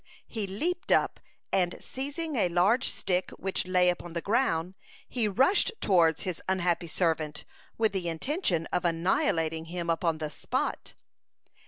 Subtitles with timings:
[0.25, 1.19] He leaped up,
[1.53, 4.73] and seizing a large stick which lay upon the ground,
[5.07, 7.45] he rushed towards his unhappy servant,
[7.77, 10.95] with the intention of annihilating him upon the spot.